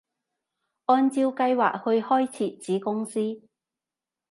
[0.85, 3.43] 按照計劃去開設子公司